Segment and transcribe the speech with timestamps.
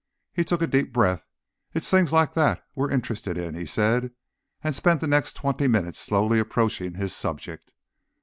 [0.33, 1.27] He took a deep breath.
[1.75, 4.09] "It's things like that we're interested in," he said,
[4.63, 7.71] and spent the next twenty minutes slowly approaching his subject.